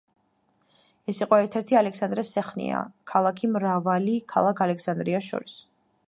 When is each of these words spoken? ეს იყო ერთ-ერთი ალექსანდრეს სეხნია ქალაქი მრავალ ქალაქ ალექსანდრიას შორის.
ეს 1.11 1.17
იყო 1.25 1.37
ერთ-ერთი 1.41 1.77
ალექსანდრეს 1.81 2.31
სეხნია 2.37 2.79
ქალაქი 3.11 3.49
მრავალ 3.57 4.09
ქალაქ 4.33 4.63
ალექსანდრიას 4.67 5.29
შორის. 5.35 5.59